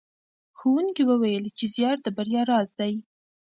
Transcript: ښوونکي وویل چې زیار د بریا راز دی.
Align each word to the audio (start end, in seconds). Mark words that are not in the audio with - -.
ښوونکي 0.57 1.03
وویل 1.05 1.45
چې 1.57 1.65
زیار 1.75 1.97
د 2.03 2.07
بریا 2.17 2.41
راز 2.51 2.69
دی. 2.79 2.93